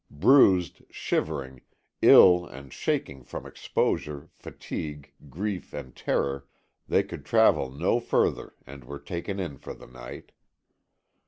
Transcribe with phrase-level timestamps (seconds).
[0.09, 1.61] Bruised, shivering,
[2.01, 6.47] ill and shaking from exposure, fatigue, grief and terror,
[6.87, 10.31] they could travel no further, and were taken in for the night.